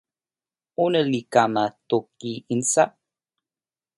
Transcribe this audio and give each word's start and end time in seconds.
ona 0.83 1.01
li 1.11 1.21
kama 1.33 1.63
toki 1.89 2.31
insa. 2.55 2.83